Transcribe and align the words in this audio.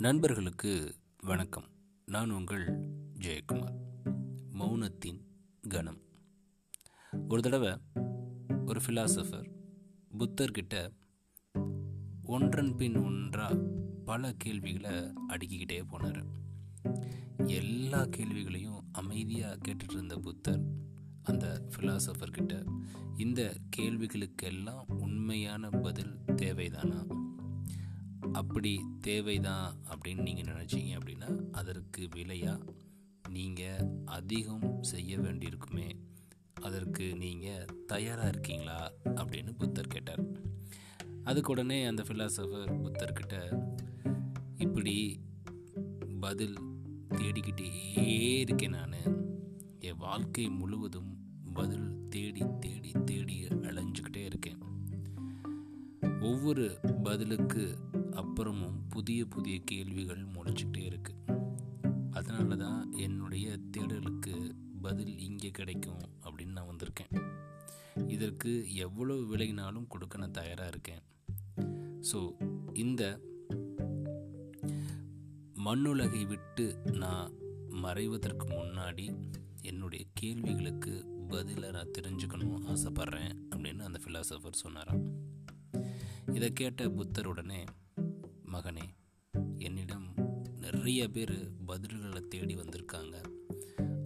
நண்பர்களுக்கு 0.00 0.94
வணக்கம். 1.22 1.64
நான் 2.06 2.30
உங்கள் 2.30 2.88
ஜெயக்குமார். 3.18 3.74
மௌனத்தின் 4.52 5.20
கணம். 5.68 6.00
ஒரு 7.28 7.42
தடவை 7.42 7.76
ஒரு 8.66 8.80
ஃபிலாசபர் 8.86 9.50
புத்தர்கிட்ட 10.18 10.92
ஒன்றன் 12.22 12.76
பின் 12.76 12.96
ஒன்றாக 12.96 13.58
பல 14.04 14.32
கேள்விகளை 14.32 14.98
அடுக்கிக்கிட்டே 15.28 15.82
போனார். 15.90 16.24
எல்லா 17.48 18.04
கேள்விகளையும் 18.04 18.88
அமைதியாக 18.92 19.56
கேட்டுட்டு 19.56 19.92
இருந்த 19.92 20.16
புத்தர் 20.16 20.62
அந்த 21.22 21.68
ஃபிலாசபர்கிட்ட 21.76 22.66
இந்த 23.16 23.56
கேள்விகளுக்கெல்லாம் 23.76 24.84
உண்மையான 24.88 25.68
பதில் 25.68 26.18
தேவைதானா? 26.26 27.28
அப்படி 28.32 28.80
தேவைதான் 29.00 29.76
அப்படின்னு 29.88 30.22
நீங்கள் 30.22 30.54
நினச்சிங்க 30.54 30.98
அப்படின்னா 30.98 31.50
அதற்கு 31.50 32.08
விலையாக 32.14 32.74
நீங்கள் 33.28 33.88
அதிகம் 34.04 34.82
செய்ய 34.82 35.18
வேண்டியிருக்குமே 35.18 35.98
அதற்கு 36.54 37.16
நீங்கள் 37.16 37.64
தயாராக 37.86 38.28
இருக்கீங்களா 38.28 38.92
அப்படின்னு 39.04 39.52
புத்தர் 39.58 39.86
கேட்டார். 39.86 40.24
அதுக்கு 41.24 41.50
உடனே 41.50 41.84
அந்த 41.84 42.02
ஃபிலாசபர் 42.02 42.82
புத்தர்கிட்ட 42.82 43.64
இப்படி 44.56 45.20
பதில் 46.20 46.58
தேடிக்கிட்டே 47.08 47.72
இருக்கேன் 48.40 48.70
நான். 48.70 48.92
என் 49.78 49.96
வாழ்க்கை 49.96 50.48
முழுவதும் 50.48 51.18
பதில் 51.52 52.08
தேடி 52.08 52.42
தேடி 52.60 52.90
தேடி 53.04 53.44
அலைஞ்சுக்கிட்டே 53.44 54.24
இருக்கேன். 54.24 54.58
ஒவ்வொரு 56.20 56.78
பதிலுக்கு 57.02 57.78
அப்புறமும் 58.10 58.76
புதிய 58.88 59.26
புதிய 59.26 59.58
கேள்விகள் 59.64 60.24
முளைச்சிக்கிட்டே 60.24 60.84
இருக்கு. 60.84 61.12
அதனால 62.10 62.56
தான் 62.56 62.92
என்னுடைய 62.92 63.58
தேடலுக்கு 63.76 64.34
பதில் 64.82 65.18
இங்கே 65.18 65.50
கிடைக்கும் 65.50 66.02
அப்படின்னு 66.24 66.56
நான் 66.58 66.70
வந்திருக்கேன். 66.70 67.12
இதற்கு 68.06 68.74
எவ்வளோ 68.74 69.14
விலைனாலும் 69.14 69.86
கொடுக்க 69.86 70.18
நான் 70.18 70.30
தயாராக 70.30 70.68
இருக்கேன். 70.68 71.02
ஸோ 72.12 72.18
இந்த 72.74 73.20
மண்ணுலகை 75.64 76.26
விட்டு 76.26 76.66
நான் 76.92 77.32
மறைவதற்கு 77.70 78.46
முன்னாடி 78.46 79.06
என்னுடைய 79.62 80.04
கேள்விகளுக்கு 80.14 80.94
பதிலை 81.28 81.70
நான் 81.70 81.94
தெரிஞ்சுக்கணும் 81.98 82.62
ஆசைப்பட்றேன் 82.66 83.32
அப்படின்னு 83.50 83.80
அந்த 83.80 84.00
ஃபிலாசபர் 84.04 84.62
சொன்னாராம். 84.64 85.02
இதை 86.34 86.52
கேட்ட 86.52 86.88
புத்தர் 86.88 87.26
உடனே 87.26 87.64
மகனே 88.52 88.86
என்னிடம் 89.58 90.06
நிறைய 90.60 91.08
பேர் 91.08 91.50
பதில்களை 91.66 92.28
தேடி 92.28 92.56
வந்திருக்காங்க. 92.56 93.22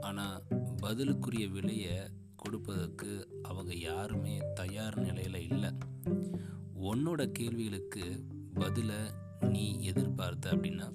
ஆனால் 0.00 0.42
பதிலுக்குரிய 0.82 1.50
விலையை 1.50 1.96
கொடுப்பதற்கு 2.36 3.40
அவங்க 3.42 3.74
யாருமே 3.74 4.38
தயார் 4.54 4.98
நிலையில் 4.98 5.48
இல்லை. 5.48 5.70
உன்னோட 6.82 7.26
கேள்விகளுக்கு 7.26 8.24
பதிலை 8.54 8.96
நீ 9.40 9.80
எதிர்பார்த்த 9.80 10.50
அப்படின்னா 10.50 10.92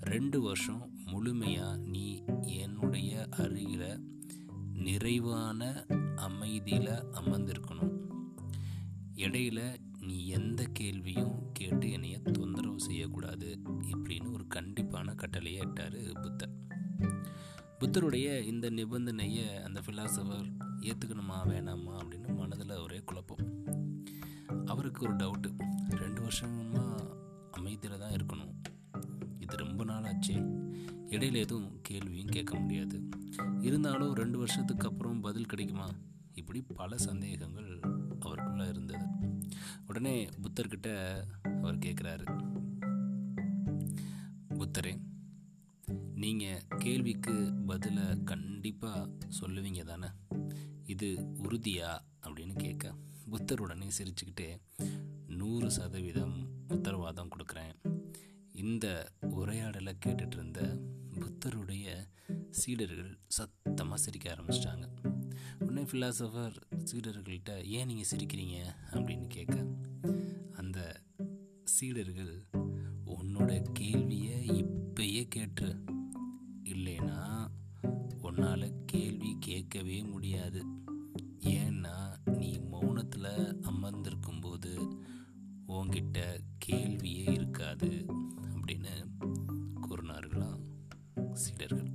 ரெண்டு 0.00 0.40
வருஷம் 0.40 0.90
முழுமையாக 1.04 1.76
நீ 1.76 2.24
என்னுடைய 2.42 3.26
அருகில் 3.30 4.10
நிறைவான 4.72 5.86
அமைதியில் 6.16 6.98
அமர்ந்திருக்கணும். 7.20 7.94
இடையில 9.16 9.76
கேள்வியும் 10.72 11.52
கேட்டு 11.52 11.90
என்னைய 11.90 12.18
தொந்தரவு 12.18 12.80
செய்யக்கூடாது 12.80 13.58
இப்படின்னு 13.64 14.32
ஒரு 14.32 14.46
கண்டிப்பான 14.54 15.14
கட்டளையை 15.14 15.60
இட்டார் 15.60 16.20
புத்தர். 16.20 16.50
புத்தருடைய 17.78 18.40
இந்த 18.40 18.70
நிபந்தனையை 18.70 19.62
அந்த 19.62 19.80
ஃபிலாசபர் 19.80 20.52
ஏற்றுக்கணுமா 20.80 21.38
வேணாமா 21.44 21.92
அப்படின்னு 21.98 22.36
மனதில் 22.36 22.76
ஒரே 22.76 23.00
குழப்பம். 23.04 23.64
அவருக்கு 24.64 25.02
ஒரு 25.02 25.16
டவுட்டு 25.16 25.50
ரெண்டு 25.88 26.20
வருஷமாக 26.20 27.16
அமைதியில் 27.50 27.98
தான் 27.98 28.12
இருக்கணும். 28.12 28.54
இது 29.38 29.56
ரொம்ப 29.56 29.84
நாள் 29.84 30.02
ஆச்சே 30.02 30.36
இடையில 31.06 31.32
எதுவும் 31.32 31.78
கேள்வியும் 31.82 32.26
கேட்க 32.26 32.58
முடியாது. 32.58 33.08
இருந்தாலும் 33.60 34.14
ரெண்டு 34.14 34.38
வருஷத்துக்கு 34.38 34.88
அப்புறம் 34.88 35.20
பதில் 35.20 35.46
கிடைக்குமா? 35.46 35.90
இப்படி 36.34 36.62
பல 36.62 36.96
சந்தேகங்கள் 36.96 37.71
உடனே 40.02 40.28
புத்தர்கிட்ட 40.42 41.20
அவர் 41.42 41.78
கேட்குறாரு 41.78 42.24
புத்தரே 44.48 45.00
நீங்கள் 46.14 46.62
கேள்விக்கு 46.78 47.54
பதிலை 47.66 48.02
கண்டிப்பாக 48.24 49.10
சொல்லுவீங்க 49.40 49.84
தானே? 49.84 50.06
இது 50.84 51.16
உறுதியா? 51.18 51.98
அப்படின்னு 52.22 52.56
கேட்க 52.56 52.94
புத்தர் 53.30 53.60
உடனே 53.60 53.88
சிரிச்சுக்கிட்டே 53.98 54.60
நூறு 55.26 55.70
சதவீதம் 55.70 56.50
உத்தரவாதம் 56.68 57.28
கொடுக்குறேன். 57.28 57.74
இந்த 58.52 59.12
உரையாடலை 59.20 59.96
கேட்டுட்டு 60.06 60.34
இருந்த 60.34 60.78
புத்தருடைய 61.18 62.08
சீடர்கள் 62.50 63.18
சத்தமாக 63.26 64.00
சிரிக்க 64.00 64.34
ஆரம்பிச்சிட்டாங்க. 64.34 64.88
உடனே 65.58 65.82
ஃபிலாசபர் 65.82 66.71
சீடர்கள்கிட்ட 66.90 67.64
ஏன் 67.64 67.86
நீங்கள் 67.86 68.10
சிரிக்கிறீங்க 68.10 68.56
அப்படின்னு 68.90 69.26
கேட்க 69.26 69.66
அந்த 70.52 71.00
சீடர்கள் 71.64 72.44
உன்னோட 73.06 73.66
கேள்வியை 73.72 74.64
இப்பயே 74.64 75.28
கேட்டு 75.28 75.84
இல்லைன்னா 76.64 77.50
உன்னால் 78.22 78.84
கேள்வி 78.86 79.36
கேட்கவே 79.40 80.02
முடியாது. 80.02 80.64
ஏன்னா 81.40 81.96
நீ 82.24 82.58
மௌனத்தில் 82.72 83.60
அமர்ந்திருக்கும்போது 83.70 84.72
உன்கிட்ட 85.68 86.40
கேள்வியே 86.66 87.32
இருக்காது 87.32 88.04
அப்படின்னு 88.42 88.94
கூறினார்களாம் 89.80 90.62
சீடர்கள். 91.32 91.92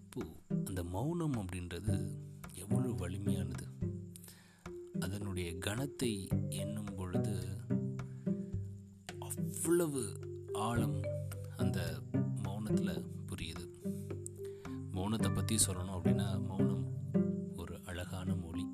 இப்போது 0.00 0.30
அந்த 0.66 0.84
மௌனம் 0.84 1.32
அப்படின்றது 1.32 2.16
எவ்வளவு 2.54 2.94
வலிமையானது. 2.94 3.71
அதனுடைய 5.12 5.50
கணத்தை 5.58 6.10
எண்ணும் 6.48 6.92
பொழுது 6.96 7.34
அவ்வளவு 9.18 10.02
ஆழம் 10.52 11.00
அந்த 11.56 11.78
மௌனத்தில் 12.42 12.94
புரியுது. 13.28 13.64
மௌனத்தை 14.94 15.34
பற்றி 15.34 15.56
சொல்லணும் 15.66 15.96
அப்படின்னா 15.96 16.28
மௌனம் 16.46 16.84
ஒரு 17.56 17.74
அழகான 17.84 18.34
மொழி. 18.34 18.64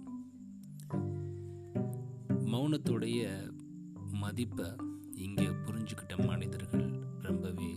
மௌனத்துடைய 2.53 3.23
மதிப்பை 4.23 4.69
இங்கே 5.15 5.49
புரிஞ்சுக்கிட்ட 5.67 6.27
மனிதர்கள் 6.27 6.89
ரொம்பவே 7.21 7.71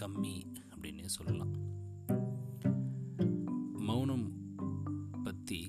கம்மி 0.00 0.36
அப்படின்னே 0.72 1.06
சொல்லலாம். 1.06 1.54
மௌனம் 3.88 4.26
பற்றி 5.24 5.60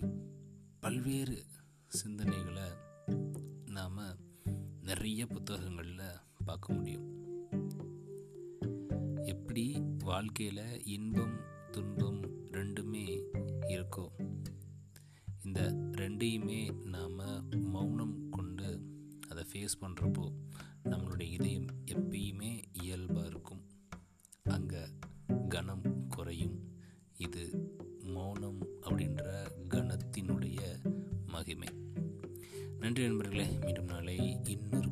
பல்வேறு 0.79 1.37
சிந்தனைகளை 2.03 2.67
நாம் 3.65 3.99
நிறைய 4.81 5.27
புத்தகங்களில் 5.27 6.21
பார்க்க 6.45 6.73
முடியும். 6.73 7.07
எப்படி 9.23 9.81
வாழ்க்கையில் 10.03 10.83
இன்பம் 10.83 11.39
துன்பம் 11.71 12.21
ரெண்டுமே 12.51 13.23
இருக்கோ 13.67 14.05
இந்த 15.43 15.61
ரெண்டையுமே 15.91 16.85
நாம் 16.85 17.45
மௌனம் 17.51 18.29
கொண்டு 18.29 18.81
அதை 19.27 19.43
ஃபேஸ் 19.53 19.81
பண்ணுறப்போ 19.81 20.33
நம்மளுடைய 20.83 21.31
இதயம் 21.31 21.67
எப்பயுமே 21.85 22.63
இயல்பாக 22.71 23.27
இருக்கும் 23.27 23.34
நன்றி 32.95 33.13
நண்பர்களே. 33.13 33.45
மீண்டும் 33.61 33.85
நாளை 33.85 34.37
இன்னொரு 34.43 34.89